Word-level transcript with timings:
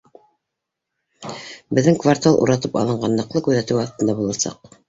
Беҙҙең 1.79 1.99
квартал 2.05 2.39
уратып 2.47 2.81
алынған, 2.85 3.15
ныҡлы 3.23 3.47
күҙәтеү 3.49 3.83
аҫтында 3.87 4.21
буласаҡ 4.25 4.71